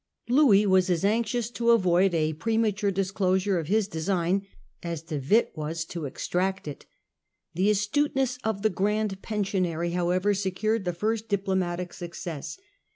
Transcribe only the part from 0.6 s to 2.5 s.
was as anxious to avoid a